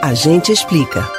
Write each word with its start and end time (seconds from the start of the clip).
A 0.00 0.14
gente 0.14 0.52
explica. 0.52 1.10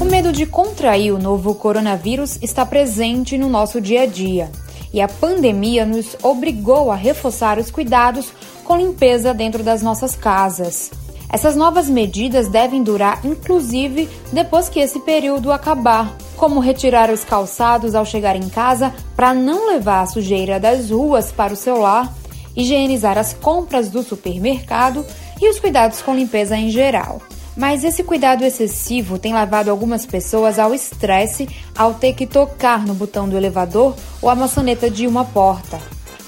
O 0.00 0.04
medo 0.04 0.30
de 0.30 0.46
contrair 0.46 1.12
o 1.12 1.18
novo 1.18 1.56
coronavírus 1.56 2.38
está 2.40 2.64
presente 2.64 3.36
no 3.36 3.48
nosso 3.48 3.80
dia 3.80 4.02
a 4.02 4.06
dia. 4.06 4.48
E 4.92 5.00
a 5.00 5.08
pandemia 5.08 5.84
nos 5.84 6.16
obrigou 6.22 6.92
a 6.92 6.94
reforçar 6.94 7.58
os 7.58 7.68
cuidados 7.68 8.32
com 8.62 8.76
limpeza 8.76 9.34
dentro 9.34 9.64
das 9.64 9.82
nossas 9.82 10.14
casas. 10.14 10.92
Essas 11.28 11.56
novas 11.56 11.88
medidas 11.88 12.46
devem 12.46 12.82
durar 12.82 13.20
inclusive 13.24 14.08
depois 14.32 14.68
que 14.68 14.78
esse 14.78 15.00
período 15.00 15.50
acabar, 15.50 16.16
como 16.36 16.60
retirar 16.60 17.10
os 17.10 17.24
calçados 17.24 17.96
ao 17.96 18.06
chegar 18.06 18.36
em 18.36 18.48
casa 18.48 18.94
para 19.16 19.34
não 19.34 19.66
levar 19.66 20.02
a 20.02 20.06
sujeira 20.06 20.60
das 20.60 20.90
ruas 20.90 21.32
para 21.32 21.54
o 21.54 21.56
seu 21.56 21.78
lar, 21.78 22.14
higienizar 22.54 23.18
as 23.18 23.32
compras 23.32 23.90
do 23.90 24.02
supermercado 24.02 25.04
e 25.42 25.48
os 25.48 25.58
cuidados 25.58 26.00
com 26.00 26.14
limpeza 26.14 26.56
em 26.56 26.70
geral. 26.70 27.20
Mas 27.56 27.82
esse 27.82 28.04
cuidado 28.04 28.44
excessivo 28.44 29.18
tem 29.18 29.34
levado 29.34 29.70
algumas 29.70 30.06
pessoas 30.06 30.56
ao 30.58 30.72
estresse 30.72 31.48
ao 31.76 31.94
ter 31.94 32.14
que 32.14 32.26
tocar 32.26 32.86
no 32.86 32.94
botão 32.94 33.28
do 33.28 33.36
elevador 33.36 33.94
ou 34.22 34.30
a 34.30 34.36
maçaneta 34.36 34.88
de 34.88 35.06
uma 35.06 35.24
porta. 35.24 35.80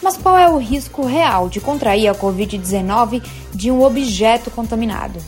Mas 0.02 0.16
qual 0.16 0.37
é 0.37 0.51
o 0.51 0.59
risco 0.59 1.07
real 1.07 1.48
de 1.48 1.61
contrair 1.61 2.09
a 2.09 2.15
Covid-19 2.15 3.23
de 3.55 3.71
um 3.71 3.83
objeto 3.83 4.51
contaminado? 4.51 5.19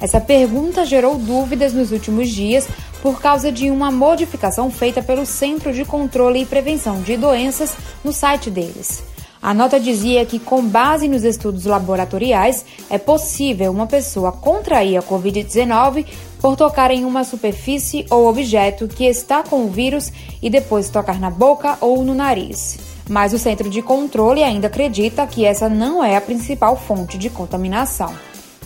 Essa 0.00 0.20
pergunta 0.20 0.84
gerou 0.84 1.16
dúvidas 1.18 1.72
nos 1.72 1.90
últimos 1.92 2.28
dias 2.28 2.68
por 3.02 3.20
causa 3.20 3.50
de 3.50 3.70
uma 3.70 3.90
modificação 3.90 4.70
feita 4.70 5.02
pelo 5.02 5.24
Centro 5.26 5.72
de 5.72 5.84
Controle 5.84 6.42
e 6.42 6.46
Prevenção 6.46 7.00
de 7.00 7.16
Doenças 7.16 7.74
no 8.04 8.12
site 8.12 8.50
deles. 8.50 9.09
A 9.42 9.54
nota 9.54 9.80
dizia 9.80 10.26
que, 10.26 10.38
com 10.38 10.62
base 10.62 11.08
nos 11.08 11.24
estudos 11.24 11.64
laboratoriais, 11.64 12.62
é 12.90 12.98
possível 12.98 13.72
uma 13.72 13.86
pessoa 13.86 14.30
contrair 14.30 14.98
a 14.98 15.02
Covid-19 15.02 16.04
por 16.38 16.56
tocar 16.56 16.90
em 16.90 17.06
uma 17.06 17.24
superfície 17.24 18.04
ou 18.10 18.28
objeto 18.28 18.86
que 18.86 19.04
está 19.04 19.42
com 19.42 19.64
o 19.64 19.70
vírus 19.70 20.12
e 20.42 20.50
depois 20.50 20.90
tocar 20.90 21.18
na 21.18 21.30
boca 21.30 21.78
ou 21.80 22.04
no 22.04 22.14
nariz. 22.14 22.78
Mas 23.08 23.32
o 23.32 23.38
centro 23.38 23.70
de 23.70 23.80
controle 23.80 24.42
ainda 24.42 24.66
acredita 24.66 25.26
que 25.26 25.46
essa 25.46 25.70
não 25.70 26.04
é 26.04 26.16
a 26.16 26.20
principal 26.20 26.76
fonte 26.76 27.16
de 27.16 27.30
contaminação. 27.30 28.14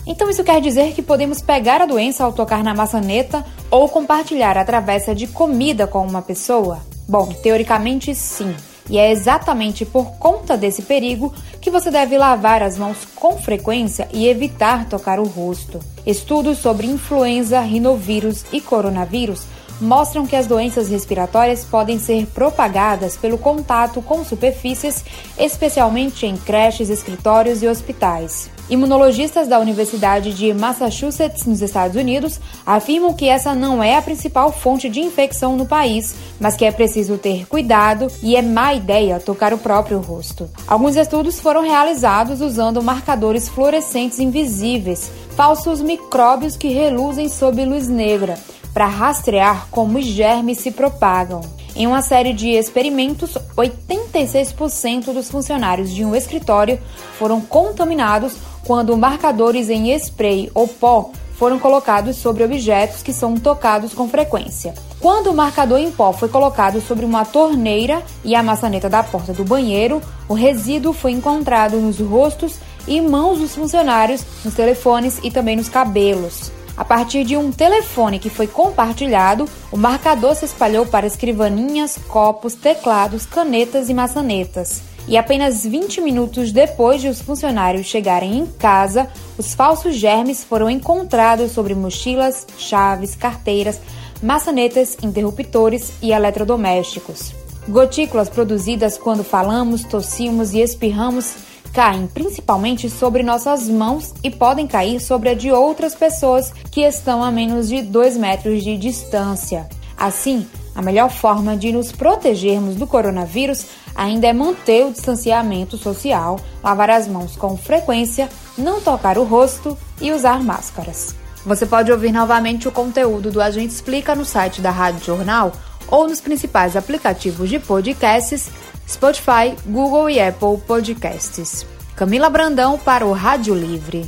Então, 0.05 0.29
isso 0.29 0.43
quer 0.43 0.59
dizer 0.59 0.93
que 0.93 1.01
podemos 1.01 1.41
pegar 1.41 1.81
a 1.81 1.85
doença 1.85 2.23
ao 2.23 2.33
tocar 2.33 2.63
na 2.63 2.75
maçaneta 2.75 3.45
ou 3.71 3.87
compartilhar 3.87 4.57
a 4.57 4.65
travessa 4.65 5.15
de 5.15 5.25
comida 5.25 5.87
com 5.87 6.05
uma 6.05 6.21
pessoa? 6.21 6.79
Bom, 7.07 7.27
teoricamente 7.27 8.13
sim. 8.13 8.53
E 8.89 8.97
é 8.97 9.11
exatamente 9.11 9.85
por 9.85 10.11
conta 10.17 10.55
desse 10.55 10.83
perigo 10.83 11.33
que 11.59 11.71
você 11.71 11.89
deve 11.89 12.17
lavar 12.17 12.61
as 12.61 12.77
mãos 12.77 12.97
com 13.15 13.37
frequência 13.37 14.07
e 14.13 14.27
evitar 14.27 14.87
tocar 14.87 15.19
o 15.19 15.25
rosto. 15.25 15.79
Estudos 16.05 16.59
sobre 16.59 16.85
influenza, 16.87 17.59
rinovírus 17.61 18.45
e 18.53 18.61
coronavírus 18.61 19.47
mostram 19.81 20.25
que 20.25 20.35
as 20.35 20.47
doenças 20.47 20.89
respiratórias 20.89 21.65
podem 21.65 21.99
ser 21.99 22.25
propagadas 22.27 23.17
pelo 23.17 23.37
contato 23.37 24.01
com 24.01 24.23
superfícies, 24.23 25.03
especialmente 25.37 26.25
em 26.25 26.37
creches, 26.37 26.89
escritórios 26.89 27.61
e 27.61 27.67
hospitais. 27.67 28.54
Imunologistas 28.67 29.47
da 29.47 29.59
Universidade 29.59 30.33
de 30.33 30.51
Massachusetts, 30.51 31.45
nos 31.45 31.61
Estados 31.61 31.95
Unidos, 31.95 32.39
afirmam 32.65 33.13
que 33.13 33.27
essa 33.27 33.53
não 33.53 33.83
é 33.83 33.95
a 33.95 34.01
principal 34.01 34.51
fonte 34.51 34.89
de 34.89 34.99
infecção 34.99 35.55
no 35.55 35.67
país, 35.67 36.15
mas 36.39 36.55
que 36.55 36.65
é 36.65 36.71
preciso 36.71 37.15
ter 37.15 37.45
cuidado 37.45 38.07
e 38.23 38.35
é 38.35 38.41
má 38.41 38.73
ideia 38.73 39.19
tocar 39.19 39.53
o 39.53 39.59
próprio 39.59 39.99
rosto. 39.99 40.49
Alguns 40.67 40.95
estudos 40.95 41.39
foram 41.39 41.61
realizados 41.61 42.41
usando 42.41 42.81
marcadores 42.81 43.47
fluorescentes 43.47 44.19
invisíveis, 44.19 45.11
falsos 45.35 45.79
micróbios 45.79 46.57
que 46.57 46.69
reluzem 46.69 47.29
sob 47.29 47.63
luz 47.63 47.87
negra, 47.87 48.35
para 48.73 48.87
rastrear 48.87 49.67
como 49.69 49.99
os 49.99 50.05
germes 50.05 50.57
se 50.57 50.71
propagam. 50.71 51.41
Em 51.75 51.85
uma 51.85 52.01
série 52.01 52.33
de 52.33 52.49
experimentos, 52.49 53.37
86% 53.55 55.13
dos 55.13 55.29
funcionários 55.29 55.93
de 55.93 56.05
um 56.05 56.15
escritório 56.15 56.79
foram 57.19 57.41
contaminados 57.41 58.33
quando 58.65 58.97
marcadores 58.97 59.69
em 59.69 59.93
spray 59.95 60.51
ou 60.53 60.67
pó 60.67 61.11
foram 61.37 61.59
colocados 61.59 62.15
sobre 62.17 62.43
objetos 62.43 63.03
que 63.03 63.13
são 63.13 63.35
tocados 63.35 63.93
com 63.93 64.09
frequência. 64.09 64.73
Quando 64.99 65.27
o 65.27 65.35
marcador 65.35 65.79
em 65.79 65.91
pó 65.91 66.11
foi 66.11 66.29
colocado 66.29 66.81
sobre 66.81 67.05
uma 67.05 67.23
torneira 67.23 68.01
e 68.23 68.33
a 68.33 68.41
maçaneta 68.41 68.89
da 68.89 69.03
porta 69.03 69.33
do 69.33 69.43
banheiro, 69.43 70.01
o 70.27 70.33
resíduo 70.33 70.93
foi 70.93 71.11
encontrado 71.11 71.77
nos 71.77 71.99
rostos 71.99 72.55
e 72.87 72.99
mãos 73.01 73.39
dos 73.39 73.53
funcionários, 73.53 74.25
nos 74.43 74.53
telefones 74.53 75.19
e 75.23 75.29
também 75.29 75.55
nos 75.55 75.69
cabelos. 75.69 76.51
A 76.77 76.83
partir 76.83 77.23
de 77.23 77.37
um 77.37 77.51
telefone 77.51 78.19
que 78.19 78.29
foi 78.29 78.47
compartilhado, 78.47 79.47
o 79.71 79.77
marcador 79.77 80.35
se 80.35 80.45
espalhou 80.45 80.85
para 80.85 81.07
escrivaninhas, 81.07 81.97
copos, 82.07 82.53
teclados, 82.53 83.25
canetas 83.25 83.89
e 83.89 83.93
maçanetas. 83.93 84.94
E 85.07 85.17
apenas 85.17 85.63
20 85.63 86.01
minutos 86.01 86.51
depois 86.51 86.99
de 86.99 87.07
os 87.07 87.21
funcionários 87.21 87.85
chegarem 87.85 88.39
em 88.39 88.45
casa, 88.45 89.07
os 89.37 89.53
falsos 89.53 89.95
germes 89.95 90.43
foram 90.43 90.69
encontrados 90.69 91.51
sobre 91.51 91.75
mochilas, 91.75 92.47
chaves, 92.57 93.13
carteiras, 93.13 93.79
maçanetas, 94.21 94.97
interruptores 95.03 95.93
e 96.01 96.11
eletrodomésticos. 96.11 97.33
Gotículas 97.67 98.29
produzidas 98.29 98.97
quando 98.97 99.23
falamos, 99.23 99.83
tossimos 99.83 100.53
e 100.53 100.59
espirramos 100.59 101.35
caem 101.75 102.07
principalmente 102.07 102.89
sobre 102.89 103.21
nossas 103.21 103.67
mãos 103.67 104.13
e 104.23 104.31
podem 104.31 104.65
cair 104.65 105.01
sobre 105.01 105.29
a 105.29 105.33
de 105.33 105.51
outras 105.51 105.93
pessoas 105.93 106.53
que 106.71 106.81
estão 106.81 107.21
a 107.21 107.29
menos 107.29 107.67
de 107.67 107.81
2 107.81 108.15
metros 108.15 108.63
de 108.63 108.77
distância. 108.77 109.67
Assim, 109.97 110.47
a 110.73 110.81
melhor 110.81 111.09
forma 111.09 111.57
de 111.57 111.73
nos 111.73 111.91
protegermos 111.91 112.75
do 112.75 112.87
coronavírus 112.87 113.65
ainda 113.95 114.27
é 114.27 114.33
manter 114.33 114.85
o 114.85 114.91
distanciamento 114.91 115.77
social, 115.77 116.39
lavar 116.63 116.89
as 116.89 117.07
mãos 117.07 117.35
com 117.35 117.57
frequência, 117.57 118.29
não 118.57 118.81
tocar 118.81 119.17
o 119.17 119.23
rosto 119.23 119.77
e 120.01 120.11
usar 120.11 120.43
máscaras. 120.43 121.15
Você 121.45 121.65
pode 121.65 121.91
ouvir 121.91 122.11
novamente 122.11 122.67
o 122.67 122.71
conteúdo 122.71 123.31
do 123.31 123.41
Agente 123.41 123.73
Explica 123.73 124.13
no 124.13 124.25
site 124.25 124.61
da 124.61 124.71
Rádio 124.71 125.05
Jornal 125.05 125.51
ou 125.87 126.07
nos 126.07 126.19
principais 126.19 126.75
aplicativos 126.75 127.49
de 127.49 127.59
podcasts 127.59 128.49
Spotify, 128.87 129.55
Google 129.65 130.09
e 130.09 130.19
Apple 130.19 130.57
Podcasts. 130.67 131.65
Camila 131.95 132.29
Brandão 132.29 132.77
para 132.77 133.05
o 133.05 133.13
Rádio 133.13 133.55
Livre. 133.55 134.05